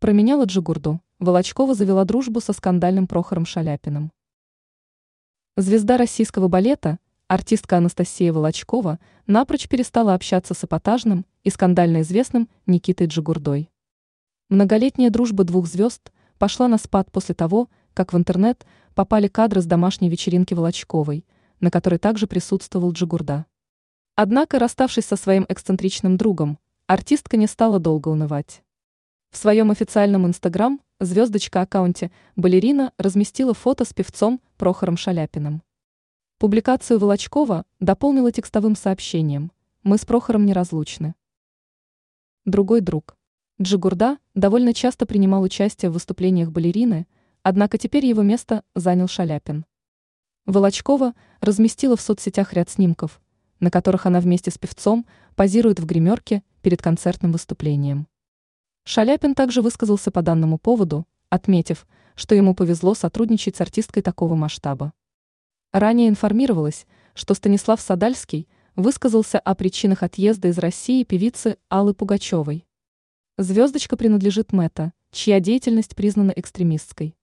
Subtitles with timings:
[0.00, 1.00] Променяла Джигурду.
[1.18, 4.12] Волочкова завела дружбу со скандальным Прохором Шаляпиным.
[5.56, 13.08] Звезда российского балета, артистка Анастасия Волочкова, напрочь перестала общаться с эпатажным и скандально известным Никитой
[13.08, 13.72] Джигурдой.
[14.48, 19.66] Многолетняя дружба двух звезд пошла на спад после того, как в интернет попали кадры с
[19.66, 21.26] домашней вечеринки Волочковой,
[21.58, 23.46] на которой также присутствовал Джигурда.
[24.14, 28.62] Однако, расставшись со своим эксцентричным другом, артистка не стала долго унывать.
[29.30, 35.62] В своем официальном инстаграм звездочка аккаунте балерина разместила фото с певцом Прохором Шаляпиным.
[36.38, 41.14] Публикацию Волочкова дополнила текстовым сообщением «Мы с Прохором неразлучны».
[42.46, 43.16] Другой друг.
[43.60, 47.06] Джигурда довольно часто принимал участие в выступлениях балерины,
[47.42, 49.66] однако теперь его место занял Шаляпин.
[50.46, 53.20] Волочкова разместила в соцсетях ряд снимков,
[53.60, 55.04] на которых она вместе с певцом
[55.36, 58.06] позирует в гримерке перед концертным выступлением.
[58.90, 64.94] Шаляпин также высказался по данному поводу, отметив, что ему повезло сотрудничать с артисткой такого масштаба.
[65.72, 72.66] Ранее информировалось, что Станислав Садальский высказался о причинах отъезда из России певицы Аллы Пугачевой.
[73.36, 77.14] Звездочка принадлежит Мэтта, чья деятельность признана экстремистской.